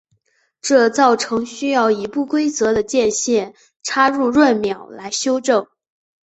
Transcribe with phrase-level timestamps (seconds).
[0.61, 3.11] 这造成需要以不规则的间
[3.51, 5.67] 隔插入闰秒来修正。